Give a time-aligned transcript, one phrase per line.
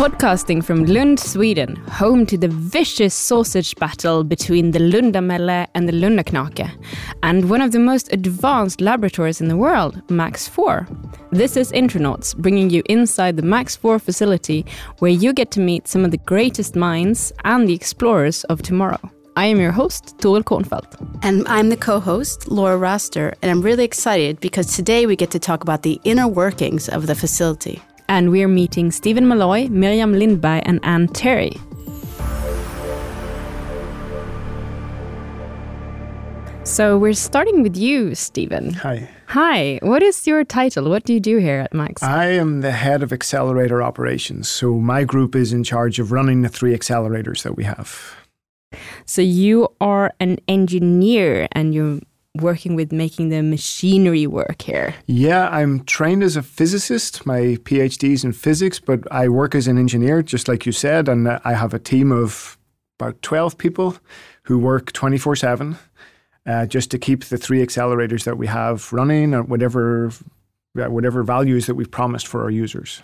[0.00, 5.92] Podcasting from Lund, Sweden, home to the vicious sausage battle between the Lundamelle and the
[5.92, 6.70] Lundaknake,
[7.22, 10.88] and one of the most advanced laboratories in the world, Max 4.
[11.32, 14.64] This is Intronauts, bringing you inside the Max 4 facility,
[15.00, 19.00] where you get to meet some of the greatest minds and the explorers of tomorrow.
[19.36, 20.96] I am your host, Toril Kornfeldt.
[21.22, 25.30] And I'm the co host, Laura Raster, and I'm really excited because today we get
[25.32, 30.18] to talk about the inner workings of the facility and we're meeting Stephen Molloy, Mirjam
[30.18, 31.52] Lindberg, and Ann Terry.
[36.64, 38.74] So we're starting with you, Stephen.
[38.74, 39.08] Hi.
[39.28, 39.78] Hi.
[39.82, 40.90] What is your title?
[40.90, 42.02] What do you do here at Max?
[42.02, 44.48] I am the head of accelerator operations.
[44.48, 48.16] So my group is in charge of running the three accelerators that we have.
[49.06, 52.00] So you are an engineer and you
[52.36, 54.94] working with making the machinery work here?
[55.06, 57.26] Yeah, I'm trained as a physicist.
[57.26, 61.08] My PhD is in physics, but I work as an engineer, just like you said,
[61.08, 62.56] and I have a team of
[62.98, 63.96] about 12 people
[64.44, 65.78] who work 24 uh, 7
[66.68, 70.10] just to keep the three accelerators that we have running at whatever,
[70.78, 73.02] uh, whatever values that we've promised for our users.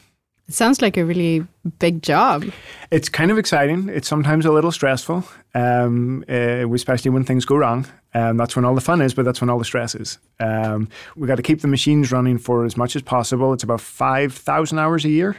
[0.48, 1.44] It sounds like a really
[1.80, 2.44] big job.
[2.92, 3.88] It's kind of exciting.
[3.88, 7.86] It's sometimes a little stressful, um, uh, especially when things go wrong.
[8.14, 10.18] Um, that's when all the fun is, but that's when all the stress is.
[10.38, 13.52] Um, we got to keep the machines running for as much as possible.
[13.52, 15.36] It's about 5,000 hours a year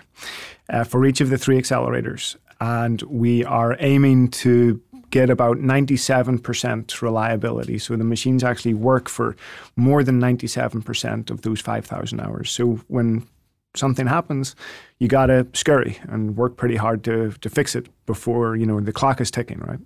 [0.69, 2.35] uh, for each of the three accelerators.
[2.59, 7.79] And we are aiming to get about 97% reliability.
[7.79, 9.37] So the machines actually work for
[9.77, 12.51] more than 97% of those 5,000 hours.
[12.51, 13.25] So when
[13.77, 14.55] something happens,
[14.99, 18.79] you got to scurry and work pretty hard to, to fix it before, you know,
[18.79, 19.79] the clock is ticking, right?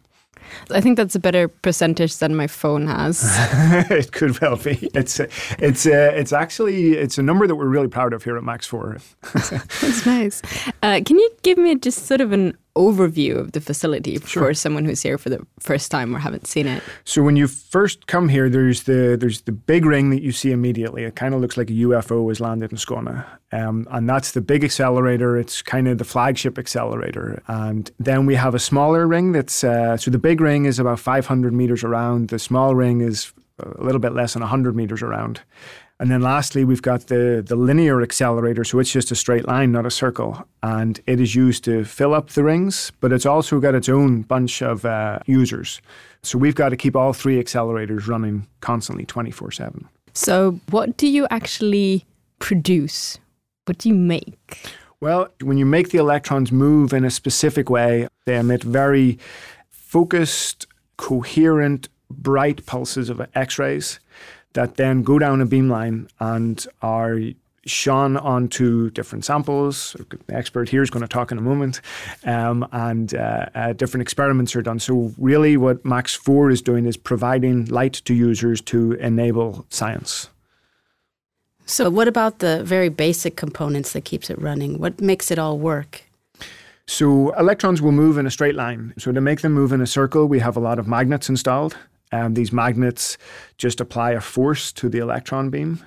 [0.69, 3.23] I think that's a better percentage than my phone has.
[3.89, 4.89] it could well be.
[4.93, 5.19] It's
[5.59, 8.65] it's uh, it's actually it's a number that we're really proud of here at Max
[8.65, 8.97] Four.
[9.33, 10.41] that's nice.
[10.81, 14.43] Uh, can you give me just sort of an overview of the facility sure.
[14.43, 16.83] for someone who's here for the first time or haven't seen it?
[17.03, 20.51] So when you first come here, there's the there's the big ring that you see
[20.51, 21.03] immediately.
[21.03, 24.41] It kind of looks like a UFO has landed in Skåne, um, and that's the
[24.41, 25.37] big accelerator.
[25.37, 29.97] It's kind of the flagship accelerator, and then we have a smaller ring that's uh,
[29.97, 32.29] so the big ring is about 500 meters around.
[32.29, 35.41] The small ring is a little bit less than 100 meters around.
[36.01, 38.63] And then lastly, we've got the, the linear accelerator.
[38.63, 40.47] So it's just a straight line, not a circle.
[40.63, 44.23] And it is used to fill up the rings, but it's also got its own
[44.23, 45.79] bunch of uh, users.
[46.23, 49.87] So we've got to keep all three accelerators running constantly 24 7.
[50.13, 52.07] So, what do you actually
[52.39, 53.19] produce?
[53.65, 54.57] What do you make?
[55.01, 59.19] Well, when you make the electrons move in a specific way, they emit very
[59.69, 60.65] focused,
[60.97, 63.99] coherent, bright pulses of X rays
[64.53, 67.19] that then go down a beamline and are
[67.65, 69.95] shone onto different samples.
[70.27, 71.81] The expert here is going to talk in a moment,
[72.25, 74.79] um, and uh, uh, different experiments are done.
[74.79, 80.29] So, really, what Max 4 is doing is providing light to users to enable science.
[81.65, 84.79] So, what about the very basic components that keeps it running?
[84.79, 86.03] What makes it all work?
[86.87, 88.93] So, electrons will move in a straight line.
[88.97, 91.77] So, to make them move in a circle, we have a lot of magnets installed.
[92.11, 93.17] Um, these magnets
[93.57, 95.83] just apply a force to the electron beam,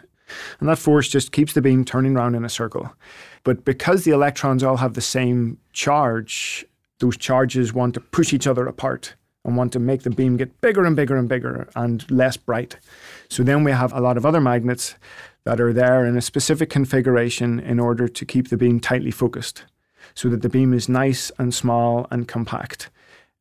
[0.61, 2.95] and that force just keeps the beam turning around in a circle.
[3.43, 6.65] But because the electrons all have the same charge,
[7.01, 9.15] those charges want to push each other apart
[9.45, 12.79] and want to make the beam get bigger and bigger and bigger and less bright.
[13.29, 14.95] So then we have a lot of other magnets
[15.45, 19.65] that are there in a specific configuration in order to keep the beam tightly focused
[20.15, 22.89] so that the beam is nice and small and compact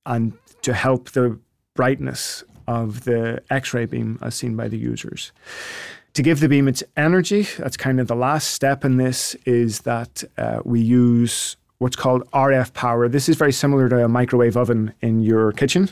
[0.05, 1.39] and to help the
[1.75, 5.31] brightness of the X ray beam as seen by the users.
[6.13, 9.81] To give the beam its energy, that's kind of the last step in this, is
[9.81, 13.09] that uh, we use what's called RF power.
[13.09, 15.89] This is very similar to a microwave oven in your kitchen,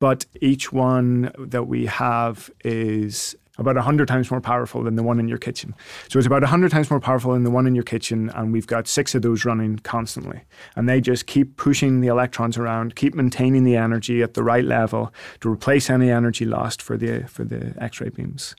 [0.00, 5.20] but each one that we have is about 100 times more powerful than the one
[5.20, 5.74] in your kitchen.
[6.08, 8.66] So it's about 100 times more powerful than the one in your kitchen, and we've
[8.66, 10.42] got six of those running constantly.
[10.76, 14.64] And they just keep pushing the electrons around, keep maintaining the energy at the right
[14.64, 18.54] level to replace any energy lost for the, for the X ray beams.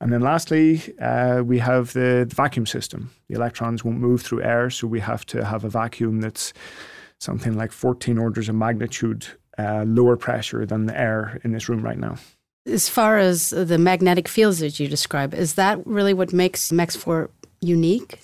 [0.00, 3.10] And then lastly, uh, we have the, the vacuum system.
[3.28, 6.52] The electrons won't move through air, so we have to have a vacuum that's
[7.18, 9.26] something like 14 orders of magnitude
[9.58, 12.16] uh, lower pressure than the air in this room right now.
[12.66, 17.28] As far as the magnetic fields that you describe, is that really what makes Max4
[17.60, 18.18] unique?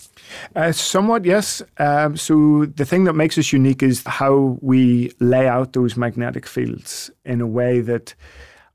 [0.54, 1.62] Uh, somewhat, yes.
[1.78, 6.46] Um, so the thing that makes us unique is how we lay out those magnetic
[6.46, 8.14] fields in a way that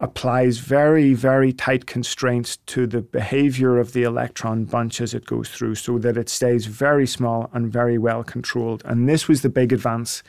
[0.01, 5.49] applies very, very tight constraints to the behavior of the electron bunch as it goes
[5.49, 8.83] through so that it stays very small and very well controlled.
[8.85, 10.21] And this was the big advance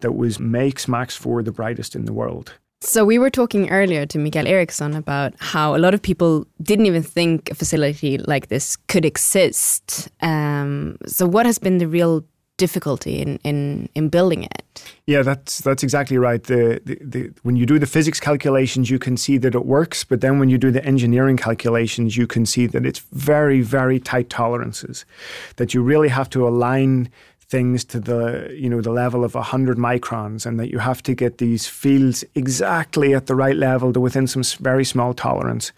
[0.00, 2.54] that was makes MAX 4 the brightest in the world.
[2.82, 6.86] So we were talking earlier to Mikael Eriksson about how a lot of people didn't
[6.86, 10.08] even think a facility like this could exist.
[10.22, 12.24] Um, so what has been the real
[12.60, 14.84] difficulty in, in, in building it.
[15.06, 16.42] Yeah, that's that's exactly right.
[16.44, 20.04] The, the, the, when you do the physics calculations, you can see that it works,
[20.04, 23.98] but then when you do the engineering calculations, you can see that it's very very
[23.98, 25.06] tight tolerances.
[25.56, 27.08] That you really have to align
[27.50, 31.14] things to the you know the level of 100 microns and that you have to
[31.14, 35.72] get these fields exactly at the right level to within some very small tolerance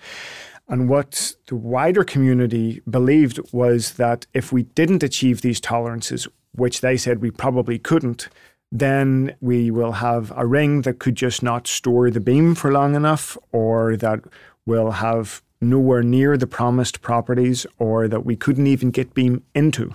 [0.69, 6.81] and what the wider community believed was that if we didn't achieve these tolerances which
[6.81, 8.29] they said we probably couldn't,
[8.71, 12.95] then we will have a ring that could just not store the beam for long
[12.95, 14.21] enough, or that
[14.65, 19.93] will have nowhere near the promised properties, or that we couldn't even get beam into.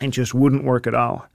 [0.00, 1.26] It just wouldn't work at all.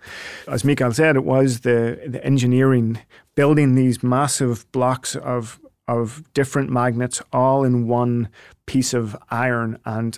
[0.47, 2.99] As Mikael said, it was the, the engineering,
[3.35, 8.29] building these massive blocks of of different magnets all in one
[8.65, 10.17] piece of iron and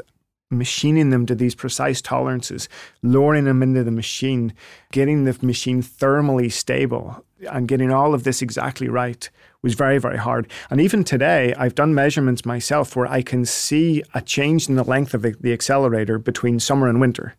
[0.52, 2.70] machining them to these precise tolerances,
[3.02, 4.54] lowering them into the machine,
[4.92, 9.30] getting the machine thermally stable, and getting all of this exactly right
[9.64, 10.48] was very, very hard.
[10.70, 14.84] And even today, I've done measurements myself where I can see a change in the
[14.84, 17.36] length of the, the accelerator between summer and winter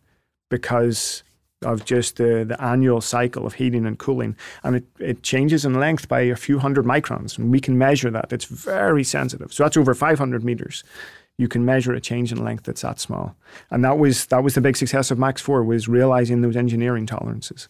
[0.49, 1.23] because
[1.63, 4.35] of just the, the annual cycle of heating and cooling.
[4.63, 7.37] And it, it changes in length by a few hundred microns.
[7.37, 8.31] And we can measure that.
[8.31, 9.51] It's very sensitive.
[9.51, 10.83] So that's over 500 meters
[11.37, 13.35] you can measure a change in length that's that small.
[13.69, 17.05] And that was that was the big success of Max 4 was realizing those engineering
[17.05, 17.69] tolerances.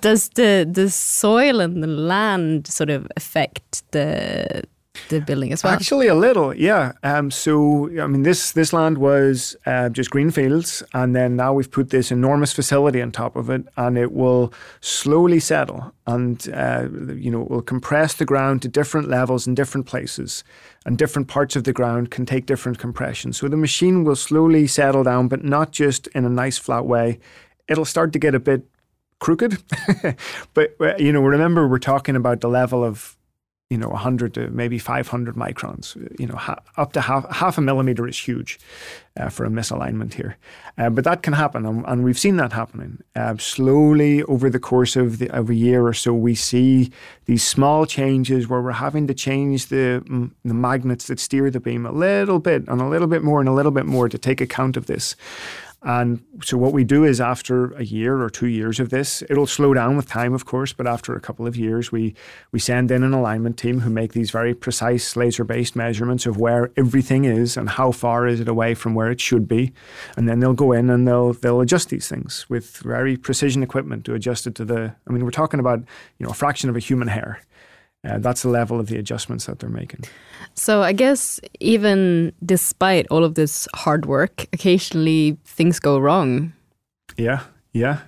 [0.00, 4.64] Does the the soil and the land sort of affect the
[5.08, 5.72] the building as well?
[5.72, 6.92] Actually, a little, yeah.
[7.02, 11.52] Um, so, I mean, this this land was uh, just green fields, and then now
[11.52, 16.48] we've put this enormous facility on top of it, and it will slowly settle, and
[16.54, 20.44] uh, you know, it will compress the ground to different levels in different places,
[20.86, 23.32] and different parts of the ground can take different compression.
[23.32, 27.18] So the machine will slowly settle down, but not just in a nice flat way.
[27.68, 28.66] It'll start to get a bit
[29.18, 29.62] crooked,
[30.54, 33.16] but uh, you know, remember we're talking about the level of
[33.74, 35.96] you know, 100 to maybe 500 microns.
[36.20, 38.60] You know, ha- up to half, half a millimeter is huge
[39.18, 40.36] uh, for a misalignment here.
[40.78, 43.02] Uh, but that can happen, and, and we've seen that happening.
[43.16, 46.92] Uh, slowly over the course of, the, of a year or so, we see
[47.24, 51.84] these small changes where we're having to change the, the magnets that steer the beam
[51.84, 54.40] a little bit and a little bit more and a little bit more to take
[54.40, 55.16] account of this.
[55.84, 59.46] And so what we do is after a year or two years of this, it'll
[59.46, 62.14] slow down with time, of course, but after a couple of years, we
[62.52, 66.70] we send in an alignment team who make these very precise laser-based measurements of where
[66.78, 69.72] everything is and how far is it away from where it should be.
[70.16, 74.06] And then they'll go in and they'll they'll adjust these things with very precision equipment
[74.06, 75.80] to adjust it to the I mean, we're talking about,
[76.18, 77.42] you know, a fraction of a human hair.
[78.04, 80.04] Uh, that's the level of the adjustments that they're making.
[80.54, 86.52] So I guess even despite all of this hard work, occasionally things go wrong.
[87.16, 87.40] Yeah,
[87.72, 88.00] yeah.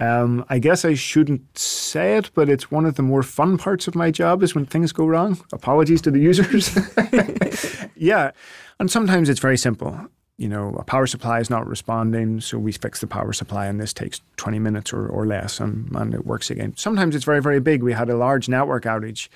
[0.00, 3.88] Um, I guess I shouldn't say it, but it's one of the more fun parts
[3.88, 5.38] of my job is when things go wrong.
[5.52, 6.76] Apologies to the users.
[7.96, 8.30] yeah,
[8.78, 10.08] and sometimes it's very simple.
[10.38, 13.80] You know, a power supply is not responding, so we fix the power supply, and
[13.80, 16.74] this takes 20 minutes or, or less, and, and it works again.
[16.76, 17.82] Sometimes it's very, very big.
[17.82, 19.28] We had a large network outage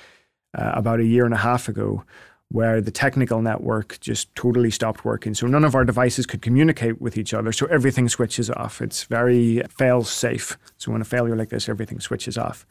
[0.56, 2.04] uh, about a year and a half ago
[2.48, 5.34] where the technical network just totally stopped working.
[5.34, 7.52] So none of our devices could communicate with each other.
[7.52, 8.80] So everything switches off.
[8.80, 10.56] It's very fail safe.
[10.78, 12.64] So when a failure like this, everything switches off.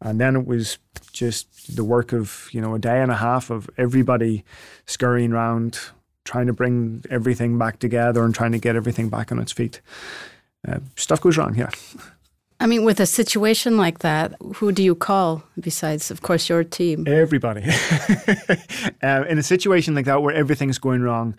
[0.00, 0.78] And then it was
[1.12, 4.44] just the work of, you know, a day and a half of everybody
[4.84, 5.78] scurrying around,
[6.24, 9.80] trying to bring everything back together and trying to get everything back on its feet.
[10.66, 11.70] Uh, stuff goes wrong, yeah.
[12.60, 16.62] I mean, with a situation like that, who do you call besides, of course, your
[16.62, 17.04] team?
[17.08, 17.62] Everybody.
[19.02, 21.34] uh, in a situation like that where everything's going wrong,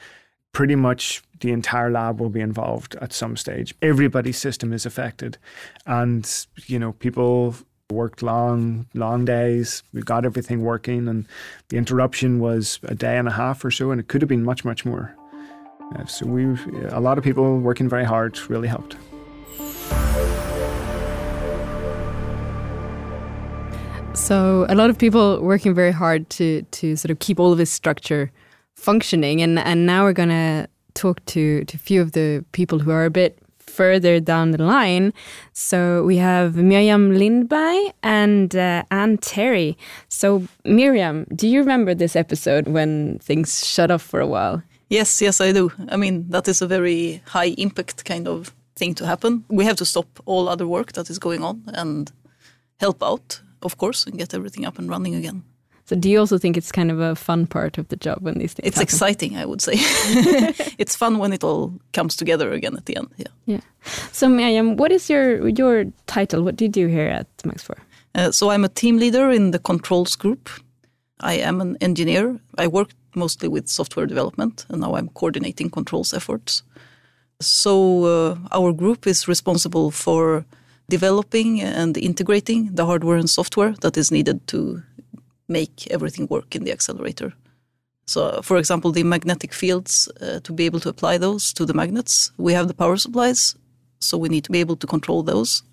[0.51, 3.73] pretty much the entire lab will be involved at some stage.
[3.81, 5.37] Everybody's system is affected.
[5.85, 6.29] And,
[6.67, 7.55] you know, people
[7.93, 9.83] worked long, long days.
[9.93, 11.25] We got everything working, and
[11.69, 14.43] the interruption was a day and a half or so, and it could have been
[14.43, 15.15] much, much more.
[15.95, 16.45] Uh, so we,
[16.89, 18.95] a lot of people working very hard really helped.
[24.13, 27.57] So a lot of people working very hard to to sort of keep all of
[27.57, 28.31] this structure
[28.75, 32.91] functioning, and and now we're gonna talk to to a few of the people who
[32.91, 33.39] are a bit
[33.73, 35.13] further down the line.
[35.53, 39.77] So we have Mirjam Lindberg and uh, Ann Terry.
[40.09, 44.61] So Mirjam, do you remember this episode when things shut off for a while?
[44.89, 45.71] Yes, yes, I do.
[45.89, 49.43] I mean, that is a very high impact kind of thing to happen.
[49.49, 52.11] We have to stop all other work that is going on and
[52.79, 55.43] help out, of course, and get everything up and running again.
[55.93, 58.39] So do you also think it's kind of a fun part of the job when
[58.39, 58.83] these things It's happen?
[58.87, 59.73] exciting, I would say.
[60.79, 63.09] it's fun when it all comes together again at the end.
[63.17, 63.27] Yeah.
[63.45, 63.59] Yeah.
[64.11, 66.41] So Mirjam, what is your your title?
[66.41, 67.75] What do you do here at Max 4?
[68.15, 70.49] Uh, so I'm a team leader in the controls group.
[71.19, 72.39] I am an engineer.
[72.57, 76.63] I work mostly with software development, and now I'm coordinating controls efforts.
[77.39, 80.43] So uh, our group is responsible for
[80.89, 84.81] developing and integrating the hardware and software that is needed to
[85.59, 87.31] make everything work in the accelerator.
[88.05, 91.73] So, for example, the magnetic fields, uh, to be able to apply those to the
[91.73, 93.55] magnets, we have the power supplies,
[93.99, 95.63] so we need to be able to control those.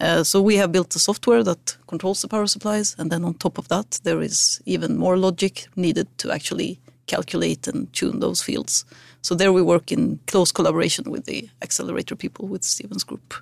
[0.00, 3.34] Uh, so we have built the software that controls the power supplies, and then on
[3.34, 8.42] top of that, there is even more logic needed to actually calculate and tune those
[8.42, 8.84] fields.
[9.22, 13.34] So there we work in close collaboration with the accelerator people with Stephen's Group.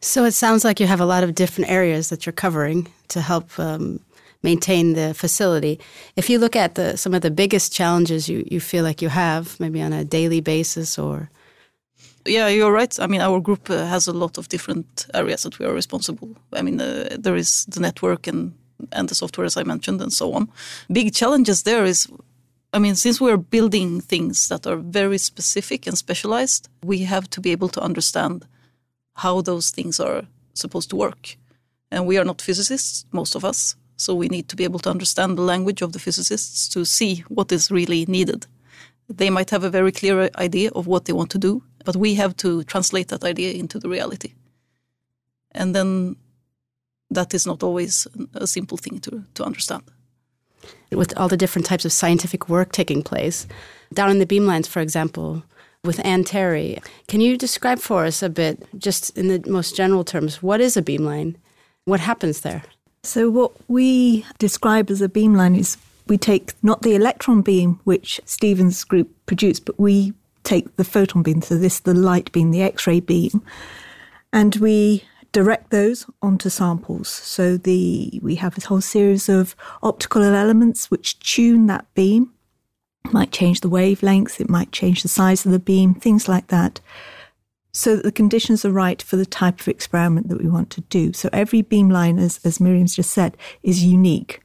[0.00, 3.20] So it sounds like you have a lot of different areas that you're covering to
[3.20, 4.00] help um,
[4.50, 5.74] maintain the facility.
[6.14, 9.10] If you look at the, some of the biggest challenges you, you feel like you
[9.10, 11.28] have, maybe on a daily basis or
[12.28, 13.00] yeah, you're right.
[13.00, 16.28] I mean, our group uh, has a lot of different areas that we are responsible.
[16.58, 18.52] I mean, uh, there is the network and
[18.92, 20.48] and the software, as I mentioned, and so on.
[20.88, 22.08] Big challenges there is,
[22.72, 27.40] I mean, since we're building things that are very specific and specialized, we have to
[27.40, 28.44] be able to understand
[29.14, 30.22] how those things are
[30.52, 31.36] supposed to work.
[31.90, 34.90] And we are not physicists, most of us, so we need to be able to
[34.90, 38.46] understand the language of the physicists to see what is really needed.
[39.08, 42.14] They might have a very clear idea of what they want to do, but we
[42.14, 44.34] have to translate that idea into the reality.
[45.52, 46.16] And then
[47.10, 49.84] that is not always a simple thing to, to understand.
[50.90, 53.46] With all the different types of scientific work taking place,
[53.94, 55.42] down in the beamlines, for example,
[55.84, 60.04] with Ann Terry, can you describe for us a bit, just in the most general
[60.04, 61.36] terms, what is a beamline?
[61.84, 62.64] What happens there?
[63.06, 65.76] So, what we describe as a beamline is
[66.08, 71.22] we take not the electron beam which Stephen's Group produced, but we take the photon
[71.22, 73.42] beam, so this the light beam, the X-ray beam,
[74.32, 77.08] and we direct those onto samples.
[77.08, 82.32] So the we have this whole series of optical elements which tune that beam.
[83.04, 86.48] It might change the wavelength, it might change the size of the beam, things like
[86.48, 86.80] that.
[87.76, 90.80] So that the conditions are right for the type of experiment that we want to
[90.80, 91.12] do.
[91.12, 94.40] So every beamline, as, as Mirjam's just said, is unique.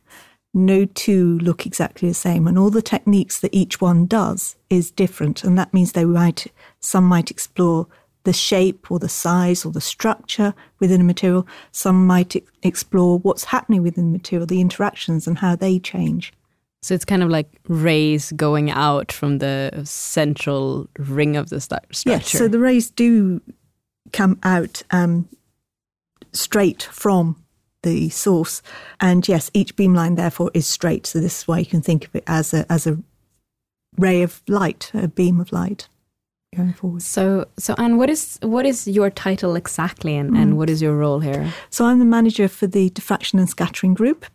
[0.53, 2.45] No two look exactly the same.
[2.45, 5.45] And all the techniques that each one does is different.
[5.45, 6.47] And that means they might
[6.81, 7.87] some might explore
[8.25, 11.47] the shape or the size or the structure within a material.
[11.71, 16.33] Some might explore what's happening within the material the interactions and how they change
[16.81, 21.81] so it's kind of like rays going out from the central ring of the st-
[21.91, 23.41] structure yes so the rays do
[24.11, 25.27] come out um,
[26.33, 27.41] straight from
[27.83, 28.61] the source.
[28.99, 31.07] And yes, each beamline therefore is straight.
[31.07, 32.97] So this is why you can think of it as a as a
[33.97, 35.87] ray of light, a beam of light
[36.55, 37.01] going forward.
[37.01, 40.41] So so Ann, what is what is your title exactly and, mm.
[40.41, 41.51] and what is your role here?
[41.69, 44.25] So I'm the manager for the diffraction and scattering group.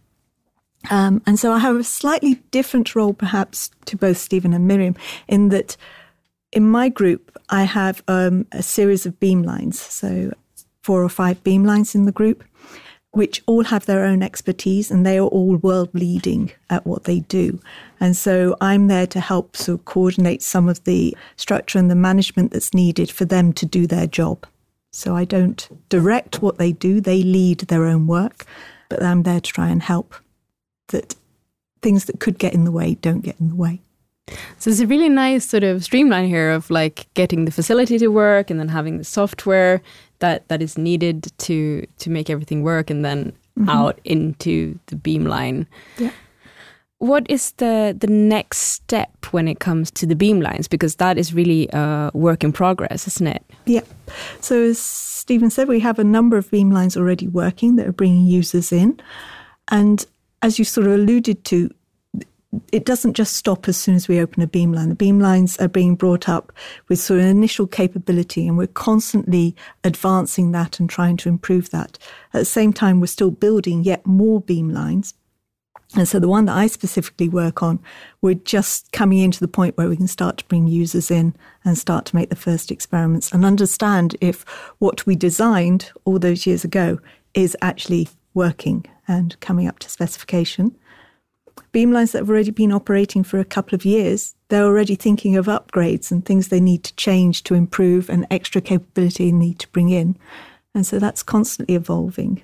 [0.91, 4.97] Um, and so I have a slightly different role perhaps to both Stephen and Mirjam
[5.29, 5.77] in that
[6.53, 9.75] in my group I have um, a series of beamlines.
[9.75, 10.33] So
[10.83, 12.45] four or five beamlines in the group
[13.17, 17.21] which all have their own expertise and they are all world leading at what they
[17.21, 17.59] do.
[17.99, 21.95] And so I'm there to help sort of coordinate some of the structure and the
[21.95, 24.47] management that's needed for them to do their job.
[24.91, 28.45] So I don't direct what they do, they lead their own work,
[28.91, 30.15] but I'm there to try and help
[30.89, 31.15] that
[31.83, 33.81] things that could get in the way don't get in the way.
[34.59, 38.09] So it's a really nice sort of streamline here of like getting the facility to
[38.09, 39.81] work and then having the software
[40.19, 43.69] that that is needed to to make everything work and then mm-hmm.
[43.69, 45.67] out into the beamline.
[45.99, 46.11] Yeah.
[46.99, 50.69] What is the the next step when it comes to the beamlines?
[50.69, 53.45] Because that is really a work in progress, isn't it?
[53.67, 53.85] Yeah.
[54.41, 58.27] So as Stephen said, we have a number of beamlines already working that are bringing
[58.27, 58.99] users in,
[59.69, 60.07] and
[60.43, 61.71] as you sort of alluded to,
[62.73, 64.89] it doesn't just stop as soon as we open a beamline.
[64.89, 66.53] The beamlines are being brought up
[66.89, 71.99] with sort of initial capability, and we're constantly advancing that and trying to improve that.
[72.33, 75.13] At the same time, we're still building yet more beamlines
[75.95, 77.79] And so the one that I specifically work on,
[78.21, 81.79] we're just coming into the point where we can start to bring users in and
[81.79, 84.43] start to make the first experiments and understand if
[84.79, 86.99] what we designed all those years ago
[87.35, 90.77] is actually working and coming up to specification.
[91.73, 95.47] Beamlines that have already been operating for a couple of years, they're already thinking of
[95.47, 99.69] upgrades and things they need to change to improve and extra capability they need to
[99.69, 100.17] bring in.
[100.75, 102.43] And so that's constantly evolving.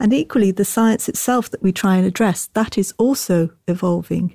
[0.00, 4.34] And equally, the science itself that we try and address, that is also evolving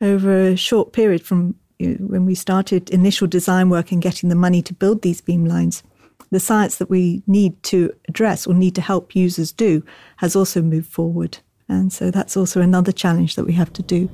[0.00, 4.62] over a short period from when we started initial design work and getting the money
[4.62, 5.82] to build these beamlines.
[6.30, 9.82] The science that we need to address or need to help users do
[10.16, 11.38] has also moved forward.
[11.68, 14.10] And so that's also another challenge that we have to do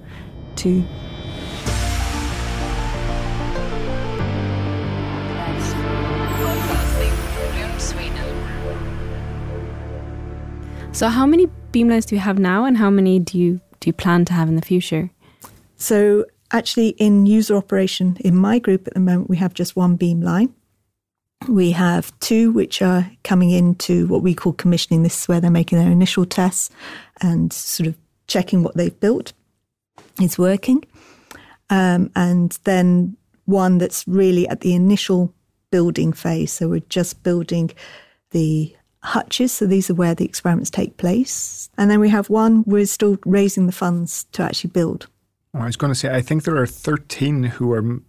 [0.57, 0.85] to
[10.95, 13.93] So, how many beamlines do you have now, and how many do you do you
[13.93, 15.11] plan to have in the future?
[15.77, 19.99] So, actually, in user operation in my group at the moment, we have just one
[19.99, 20.53] beamline.
[21.49, 25.03] We have two which are coming into what we call commissioning.
[25.03, 26.71] This is where they're making their initial tests
[27.21, 27.97] and sort of
[28.27, 29.33] checking what they've built
[30.21, 30.85] is working.
[31.71, 35.33] Um, and then one that's really at the initial
[35.71, 36.53] building phase.
[36.53, 37.71] So we're just building
[38.31, 39.53] the hutches.
[39.53, 41.69] So these are where the experiments take place.
[41.77, 45.09] And then we have one we're still raising the funds to actually build.
[45.53, 48.01] I was going to say, I think there are 13 who are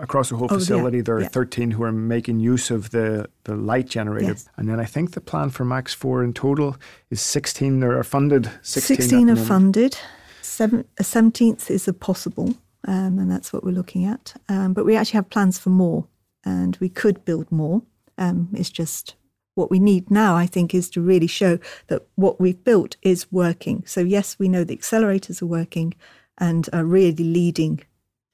[0.00, 1.00] across the whole Oh, yeah, facility.
[1.00, 1.28] there are yeah.
[1.28, 4.28] 13 who are making use of the, the light generator.
[4.28, 4.48] Yes.
[4.56, 6.76] And then I think the plan for Max 4 in total
[7.10, 7.80] is 16.
[7.80, 9.28] There are funded 16.
[9.28, 9.98] at the are funded.
[10.42, 12.54] Seven, a 17th is a possible,
[12.86, 14.34] um, and that's what we're looking at.
[14.48, 16.06] Um, but we actually have plans for more,
[16.44, 17.82] and we could build more.
[18.18, 19.14] Um, it's just
[19.54, 23.30] what we need now, I think, is to really show that what we've built is
[23.32, 23.84] working.
[23.86, 25.94] So, yes, we know the accelerators are working
[26.38, 27.80] and are really leading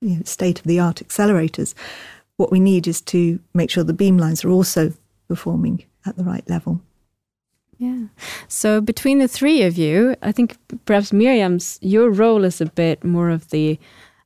[0.00, 1.74] you know, state of the art accelerators.
[2.36, 4.92] What we need is to make sure the beamlines are also
[5.28, 6.80] performing at the right level.
[7.78, 8.06] Yeah.
[8.48, 13.04] So between the three of you, I think perhaps Mirjam's your role is a bit
[13.04, 13.78] more of the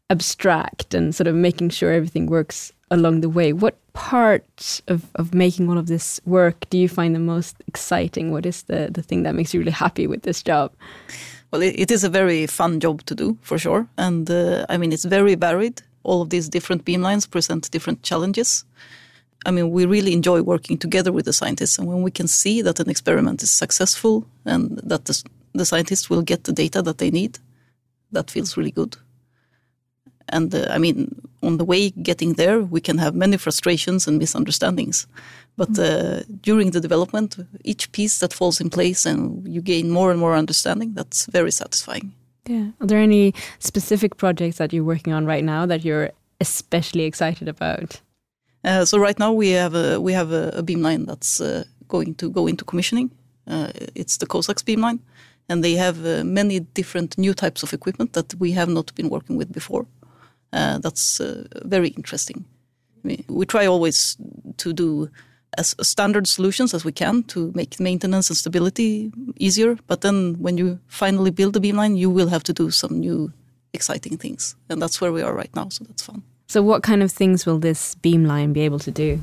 [0.08, 3.52] abstract and sort of making sure everything works along the way.
[3.52, 8.30] What part of, of making all of this work do you find the most exciting?
[8.30, 10.72] What is the, the thing that makes you really happy with this job?
[11.50, 14.76] Well, it, it is a very fun job to do for sure, and uh, I
[14.76, 15.82] mean it's very varied.
[16.02, 18.64] All of these different beamlines present different challenges.
[19.46, 22.62] I mean, we really enjoy working together with the scientists, and when we can see
[22.62, 25.22] that an experiment is successful and that the,
[25.54, 27.38] the scientists will get the data that they need,
[28.12, 28.96] that feels really good.
[30.31, 31.09] And uh, I mean,
[31.43, 35.07] on the way getting there, we can have many frustrations and misunderstandings.
[35.57, 40.11] But uh, during the development, each piece that falls in place and you gain more
[40.11, 42.12] and more understanding, that's very satisfying.
[42.47, 42.71] Yeah.
[42.81, 47.49] Are there any specific projects that you're working on right now that you're especially excited
[47.49, 48.01] about?
[48.64, 52.14] Uh, so right now we have a we have a, a beamline that's uh, going
[52.16, 53.11] to go into commissioning.
[53.47, 55.01] Uh, it's the CoSAXS beamline,
[55.49, 59.09] and they have uh, many different new types of equipment that we have not been
[59.09, 59.87] working with before.
[60.52, 62.44] Uh, that's uh, very interesting.
[63.02, 64.16] We, we try always
[64.58, 65.10] to do
[65.58, 69.76] as standard solutions as we can to make maintenance and stability easier.
[69.86, 73.32] But then when you finally build the beamline, you will have to do some new
[73.72, 75.68] exciting things, and that's where we are right now.
[75.68, 76.22] So that's fun.
[76.46, 79.20] So, what kind of things will this beamline be able to do?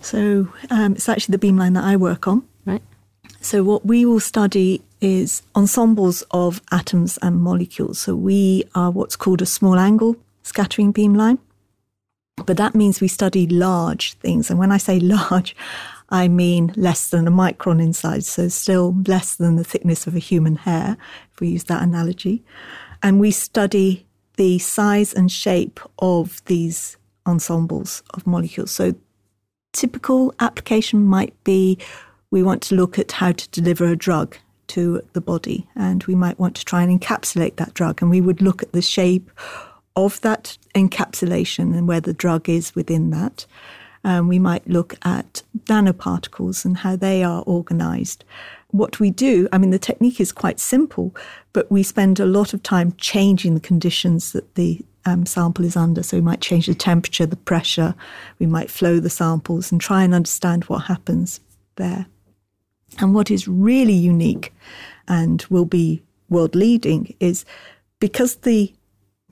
[0.00, 2.42] So um, it's actually the beamline that I work on.
[2.64, 2.82] Right.
[3.40, 7.98] So what we will study is ensembles of atoms and molecules.
[7.98, 11.38] So we are what's called a small angle scattering beamline.
[12.46, 14.50] But that means we study large things.
[14.50, 15.54] And when I say large,
[16.10, 20.14] I mean less than a micron in size, so still less than the thickness of
[20.14, 20.98] a human hair,
[21.32, 22.44] if we use that analogy.
[23.02, 28.70] And we study the size and shape of these ensembles of molecules.
[28.70, 28.94] So
[29.72, 31.78] typical application might be
[32.30, 34.36] we want to look at how to deliver a drug
[34.68, 38.20] to the body, and we might want to try and encapsulate that drug, and we
[38.20, 39.30] would look at the shape
[39.96, 43.46] of that encapsulation and where the drug is within that.
[44.04, 48.24] Um, we might look at nanoparticles and how they are organized.
[48.68, 51.14] What we do, I mean, the technique is quite simple,
[51.52, 55.76] but we spend a lot of time changing the conditions that the um, sample is
[55.76, 56.02] under.
[56.02, 57.94] So we might change the temperature, the pressure,
[58.38, 61.40] we might flow the samples and try and understand what happens
[61.76, 62.06] there.
[62.98, 64.52] And what is really unique
[65.08, 67.44] and will be world leading is
[68.00, 68.72] because the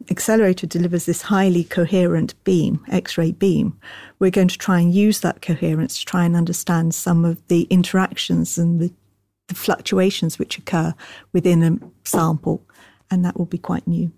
[0.08, 3.78] accelerator delivers this highly coherent beam, X ray beam,
[4.18, 7.62] we're going to try and use that coherence to try and understand some of the
[7.64, 8.92] interactions and the
[9.50, 10.94] the fluctuations which occur
[11.32, 12.62] within a sample,
[13.10, 14.10] and that will be quite new.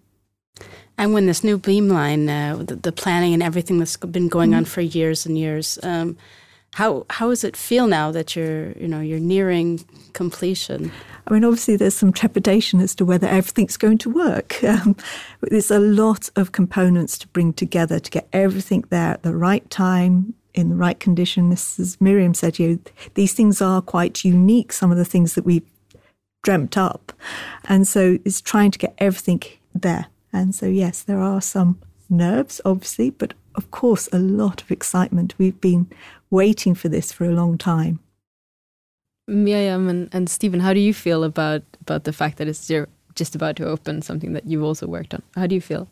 [0.97, 4.67] And when this new beamline, uh, the, the, planning and everything that's been going on
[4.67, 6.17] for years and years, um,
[6.75, 10.91] how how does it feel now that you're you know you're nearing completion?
[11.27, 14.59] I mean, obviously, there's some trepidation as to whether everything's going to work.
[14.73, 14.97] Um,
[15.43, 19.69] there's a lot of components to bring together to get everything there at the right
[19.69, 21.51] time, in the right condition.
[21.51, 22.81] This, as Mirjam said, you
[23.15, 24.73] these things are quite unique.
[24.73, 25.63] Some of the things that we
[26.43, 27.13] dreamt up,
[27.69, 29.43] and so it's trying to get everything
[29.75, 30.07] there.
[30.33, 35.35] And so, yes, there are some nerves, obviously, but of course, a lot of excitement.
[35.39, 35.87] We've been
[36.31, 38.01] waiting for this for a long time.
[39.29, 42.71] Mirjam and, and Stephen, how do you feel about about the fact that it's
[43.15, 45.23] just about to open something that you've also worked on?
[45.37, 45.89] How do you feel?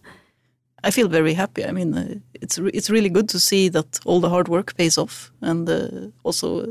[0.82, 1.64] I feel very happy.
[1.64, 4.76] I mean, uh, it's re it's really good to see that all the hard work
[4.76, 6.66] pays off, and uh, also, uh,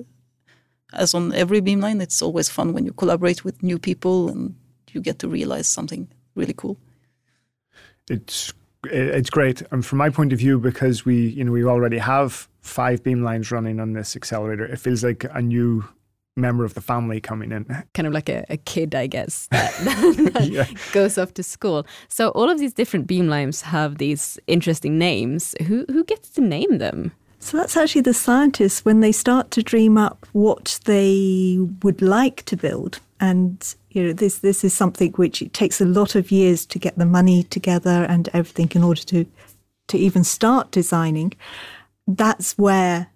[0.93, 4.55] as on every beamline, it's always fun when you collaborate with new people and
[4.91, 6.77] you get to realize something really cool.
[8.09, 8.53] It's
[8.85, 12.47] it's great, and from my point of view, because we you know we already have
[12.61, 15.83] five beamlines running on this accelerator, it feels like a new
[16.39, 17.65] member of the family coming in.
[17.93, 19.73] Kind of like a, a kid, I guess, that,
[20.33, 20.67] that yeah.
[20.93, 21.85] goes off to school.
[22.07, 25.55] So all of these different beamlines have these interesting names.
[25.67, 27.11] Who who gets to name them?
[27.41, 32.43] So that's actually the scientists when they start to dream up what they would like
[32.45, 32.99] to build.
[33.21, 36.79] And you know, this this is something which it takes a lot of years to
[36.79, 39.25] get the money together and everything in order to
[39.87, 41.33] to even start designing.
[42.07, 43.07] That's where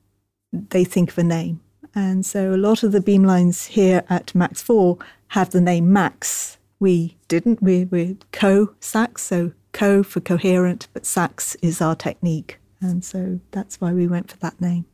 [0.52, 1.62] they think of a name.
[1.96, 4.98] And so a lot of the beamlines here at Max 4
[5.30, 6.58] have the name Max.
[6.80, 7.62] We didn't.
[7.62, 12.60] We, we're CoSAXS, so co for coherent, but SAX is our technique.
[12.82, 14.86] And so that's why we went for that name.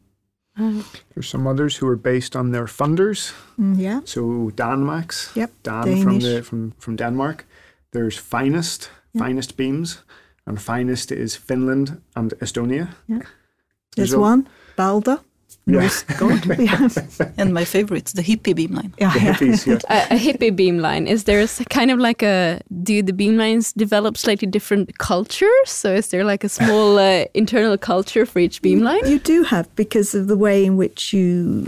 [1.13, 3.33] There's some others who are based on their funders.
[3.57, 4.01] Mm, yeah.
[4.05, 5.35] So DanMax.
[5.35, 5.51] Yep.
[5.63, 6.03] Dan Danish.
[6.03, 7.45] from the from from Denmark.
[7.91, 9.23] There's Finest, yep.
[9.23, 10.03] FinEstBeAMS,
[10.45, 12.87] and Finest is Finland and Estonia.
[13.07, 13.23] Yeah.
[13.95, 15.19] There's, There's one, Balder.
[15.65, 16.49] Norse god.
[17.37, 18.91] and my favorite, the HIPPIE beamline.
[18.97, 19.79] Yeah, the hippies, yeah.
[19.89, 21.07] a, a, HIPPIE beamline.
[21.07, 22.61] Is there a, kind of like a?
[22.83, 25.49] Do the beamlines develop slightly different cultures?
[25.65, 29.03] So is there like a small uh, internal culture for each beamline?
[29.03, 31.67] You, you do have because of the way in which you,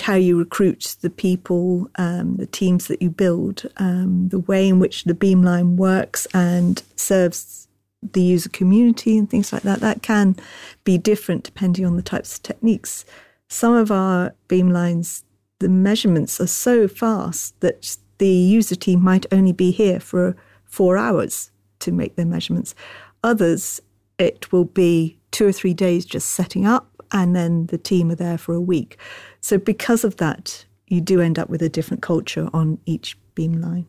[0.00, 4.78] how you recruit the people, um, the teams that you build, um, the way in
[4.78, 7.59] which the beamline works and serves
[8.02, 9.80] the user community and things like that.
[9.80, 10.36] That can
[10.84, 13.04] be different depending on the types of techniques.
[13.48, 15.22] Some of our beamlines,
[15.58, 20.96] the measurements are so fast that the user team might only be here for four
[20.96, 22.74] hours to make their measurements.
[23.24, 23.80] Others,
[24.18, 28.14] it will be two or three days just setting up, and then the team are
[28.16, 28.98] there for a week.
[29.40, 33.86] So, because of that, you do end up with a different culture on each beamline.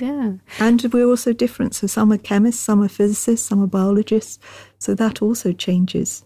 [0.00, 0.34] Yeah.
[0.58, 1.74] And we're also different.
[1.74, 4.38] So some are chemists, some are physicists, some are biologists.
[4.78, 6.24] So that also changes.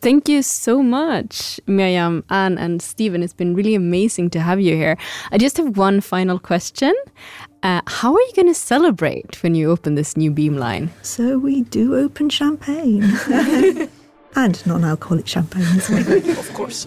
[0.00, 3.22] Thank you so much, Mirjam, Ann, and Stephen.
[3.22, 4.96] It's been really amazing to have you here.
[5.32, 6.94] I just have one final question.
[7.64, 10.90] Uh, how are you going to celebrate when you open this new beamline?
[11.02, 13.02] So we do open champagne
[14.36, 16.38] and non-alcoholic champagne as well.
[16.38, 16.86] of course.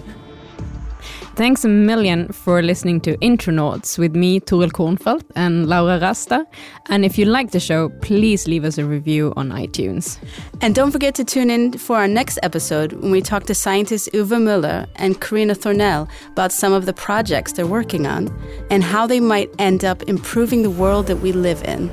[1.35, 6.45] Thanks a million for listening to Intronauts with me, Toril Kornfeldt, and Laura Rasta.
[6.87, 10.17] And if you like the show, please leave us a review on iTunes.
[10.61, 14.09] And don't forget to tune in for our next episode when we talk to scientists
[14.13, 18.29] Uwe Müller and Karina Thornell about some of the projects they're working on
[18.69, 21.89] and how they might end up improving the world that we live in.